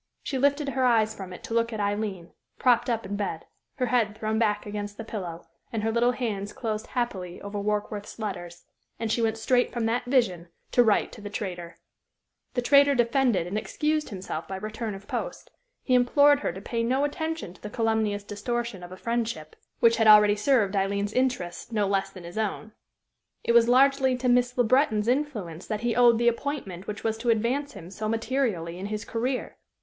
[0.23, 3.85] She lifted her eyes from it to look at Aileen, propped up in bed, her
[3.85, 8.63] head thrown back against the pillow, and her little hands closed happily over Warkworth's letters;
[8.99, 11.77] and she went straight from that vision to write to the traitor.
[12.55, 15.51] The traitor defended and excused himself by return of post.
[15.83, 19.97] He implored her to pay no attention to the calumnious distortion of a friendship which
[19.97, 22.71] had already served Aileen's interests no less than his own.
[23.43, 27.19] It was largely to Miss Le Breton's influence that he owed the appointment which was
[27.19, 29.57] to advance him so materially in his career.